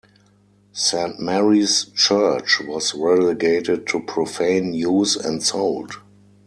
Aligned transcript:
Saint 0.73 1.19
Mary's 1.19 1.85
church 1.93 2.59
was 2.61 2.95
relegated 2.95 3.85
to 3.85 3.99
profane 3.99 4.73
use 4.73 5.15
and 5.15 5.43
sold. 5.43 5.91